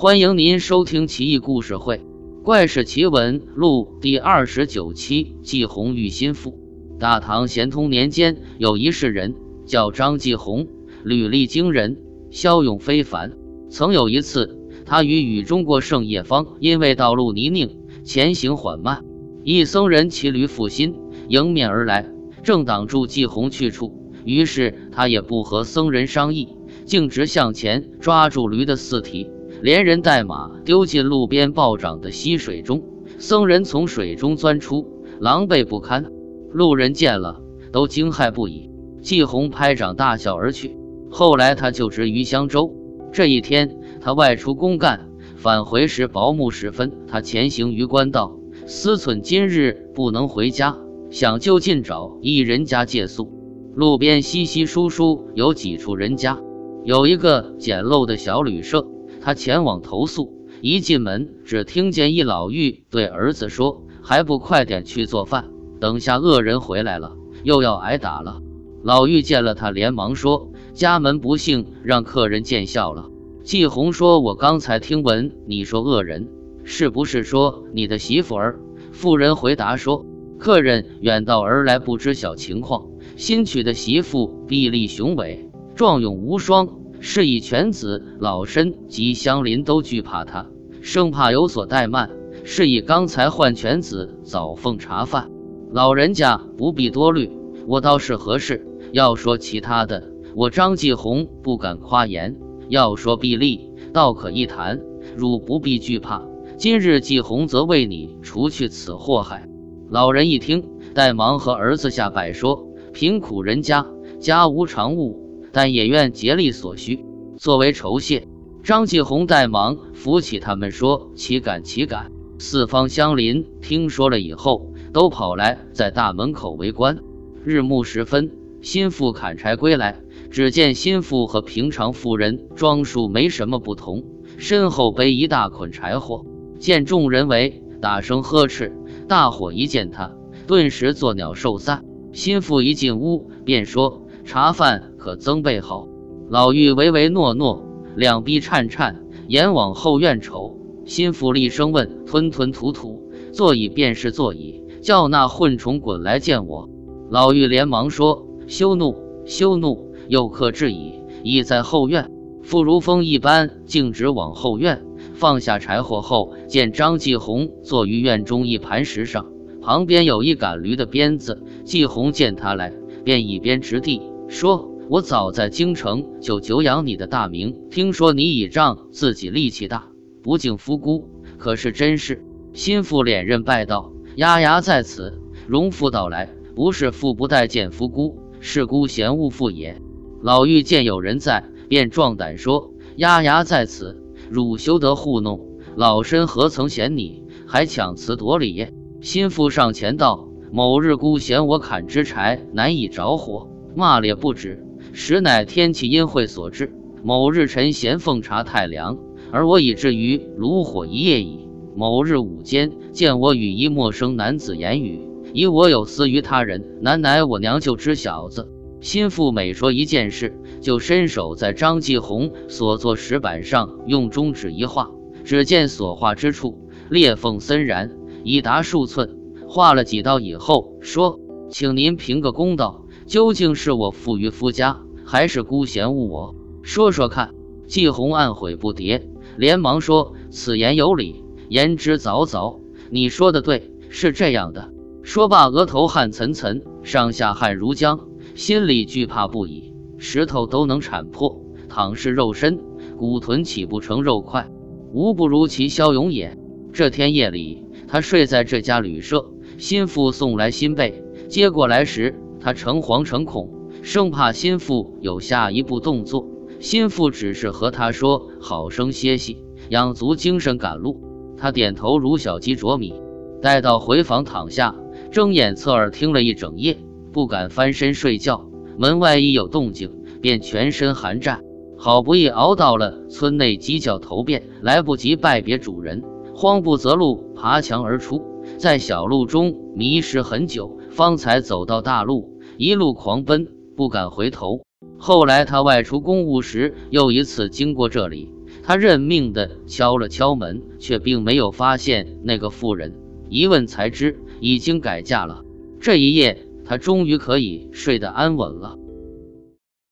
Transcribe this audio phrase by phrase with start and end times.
[0.00, 1.96] 欢迎您收听《奇异故事会·
[2.44, 5.34] 怪事奇闻录》第二十九期。
[5.42, 6.56] 季红遇心腹。
[7.00, 9.34] 大唐咸通年间，有一世人
[9.66, 10.68] 叫张继红，
[11.02, 12.00] 履历惊人，
[12.30, 13.32] 骁勇非凡。
[13.70, 14.56] 曾有一次，
[14.86, 19.04] 他与雨中过圣叶方，因为道路泥泞，前行缓慢。
[19.42, 20.94] 一僧人骑驴负心，
[21.28, 22.08] 迎面而来，
[22.44, 24.12] 正挡住季红去处。
[24.24, 26.50] 于是他也不和僧人商议，
[26.84, 29.28] 径直向前，抓住驴的四蹄，
[29.60, 32.82] 连人带马丢进路边暴涨的溪水中。
[33.18, 34.86] 僧人从水中钻出，
[35.18, 36.06] 狼狈不堪。
[36.52, 37.40] 路人见了，
[37.72, 38.70] 都惊骇不已。
[39.02, 40.76] 季红拍掌大笑而去。
[41.10, 42.72] 后来他就职于襄州。
[43.10, 46.92] 这一天，他外出公干，返回时薄暮时分。
[47.08, 50.76] 他前行于官道，思忖今日不能回家，
[51.10, 53.32] 想就近找一人家借宿。
[53.74, 56.38] 路边稀稀疏疏有几处人家，
[56.84, 58.86] 有一个简陋的小旅社。
[59.20, 68.40] 他前往投宿，一进门，只听见一老妪对儿子说：“还不快点去做饭。”等下恶人回来了，又要挨打了。
[68.82, 73.10] 老妪见了他，连忙说：“家门不幸，让客人见笑了。”
[73.44, 76.28] 季红说：“我刚才听闻你说恶人，
[76.64, 78.60] 是不是说你的媳妇儿？”
[78.92, 80.04] 妇人回答说
[80.38, 82.86] ：“客人远道而来，不知晓情况。
[83.16, 86.68] 新娶的媳妇臂力雄伟，壮勇无双，
[87.00, 90.46] 是以犬子、老身及乡邻都惧怕他，
[90.80, 92.10] 生怕有所怠慢，
[92.44, 95.30] 是以刚才唤犬子早奉茶饭。”
[95.70, 97.30] 老人家不必多虑，
[97.66, 98.66] 我倒是合适。
[98.92, 102.36] 要说其他的，我张继红不敢夸言；
[102.68, 104.80] 要说臂力，倒可一谈。
[105.14, 106.22] 汝不必惧怕，
[106.56, 109.48] 今日继红则为你除去此祸害。
[109.90, 113.86] 老人一听，待忙和儿子下拜说：贫苦人家，
[114.18, 117.04] 家无常物，但也愿竭力所需，
[117.36, 118.28] 作为酬谢。
[118.62, 122.10] 张继红带忙扶起他们说：岂敢岂敢！
[122.38, 124.72] 四方乡邻听说了以后。
[124.92, 126.98] 都跑来在大门口围观。
[127.44, 128.32] 日暮时分，
[128.62, 130.00] 心腹砍柴归来，
[130.30, 134.04] 只见心腹和平常妇人装束没什么不同，
[134.38, 136.24] 身后背一大捆柴火。
[136.58, 138.72] 见众人围，大声呵斥。
[139.06, 140.16] 大伙一见他，
[140.46, 141.84] 顿时作鸟兽散。
[142.12, 145.88] 心腹一进屋，便说：“茶饭可增备好。”
[146.28, 147.64] 老妪唯唯诺诺，
[147.96, 150.58] 两臂颤颤，眼往后院瞅。
[150.84, 156.70] 心腹厉声问：“吞吞吐吐，座椅便是座椅。”叫那混虫滚来见我！
[157.10, 158.94] 老妪连忙说：“休怒，
[159.26, 159.92] 休怒！
[160.08, 162.10] 有客至矣，已在后院。”
[162.42, 169.26] 傅如风一般，径直往后院，放下柴火后，见张继红坐于院中一磐石上，
[169.60, 171.42] 旁边有一赶驴的鞭子。
[171.64, 172.72] 继红见他来，
[173.04, 179.88] 便一鞭直地，说：“我早在京城就久仰你的大名，听说你倚仗自己力气大，
[180.22, 181.06] 不敬夫姑，
[181.36, 183.92] 可是真是？”心腹连任拜道。
[184.16, 189.80] 丫丫在此，荣父到来，不是父不待见夫姑，是姑嫌误父也。
[190.22, 195.46] 老妪见有人在，便壮胆说：“丫丫在此，汝休得糊弄。
[195.76, 198.66] 老身何曾嫌你，还强词夺理？”
[199.02, 206.72] 心腹上前道：“某日姑嫌我砍枝柴难以着火，骂咧不止，实乃天气阴晦所致。
[207.02, 208.98] 某日臣嫌奉茶太凉，
[209.30, 211.46] 而我已至于炉火一夜矣。”
[211.76, 215.00] 某日午间，见我与一陌生男子言语，
[215.32, 218.48] 以我有私于他人，难乃我娘舅之小子。
[218.80, 224.90] 心腹每说一件事，就伸手在张继红所坐石板上用中指一画，
[225.24, 227.92] 只见所画之处裂缝森然，
[228.24, 229.16] 已达数寸。
[229.46, 236.34] 画了几刀以后，说：“请您评个公道，究竟是我负于夫家，还是孤嫌误我？
[236.62, 237.34] 说说看。”
[237.68, 239.02] 季红暗悔不迭，
[239.36, 242.60] 连忙说：“此言有理。”言之凿凿，
[242.90, 244.72] 你说的对，是这样的。
[245.02, 248.00] 说罢，额头汗涔涔，上下汗如浆，
[248.34, 251.42] 心里惧怕不已，石头都能铲破。
[251.68, 252.58] 倘是肉身，
[252.96, 254.50] 骨臀岂不成肉块？
[254.94, 256.38] 无不如其骁勇也。
[256.72, 263.50] 这天夜里，他睡在这家旅社，心腹送来新被，接过来时，他诚惶诚恐，
[263.82, 266.26] 生怕心腹有下一步动作。
[266.58, 271.02] 心腹只是和他说：“好生歇息，养足精神赶路。”
[271.36, 272.94] 他点头如小鸡啄米，
[273.42, 274.74] 待到回房躺下，
[275.12, 276.78] 睁眼侧耳听了一整夜，
[277.12, 278.48] 不敢翻身睡觉。
[278.78, 279.90] 门外一有动静，
[280.22, 281.42] 便全身寒战。
[281.76, 286.02] 好不易熬到了村内鸡叫头遍，来不及拜别主人，
[286.34, 288.22] 慌不择路，爬墙而出，
[288.56, 293.46] 在小路中迷失很久，方才走到大路，一路狂奔，
[293.76, 294.62] 不敢回头。
[294.98, 298.32] 后来他外出公务时，又一次经过这里。
[298.64, 302.96] 他认命的敲了敲门，却并没有发现那个妇人。
[303.28, 305.44] 一问才知，已经改嫁了。
[305.78, 308.76] 这一夜，他终于可以睡得安稳了。